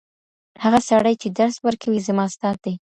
هغه 0.63 0.79
سړی 0.89 1.13
چي 1.21 1.27
درس 1.39 1.55
ورکوي 1.65 1.99
زما 2.07 2.23
استاد 2.29 2.57
دی. 2.65 2.73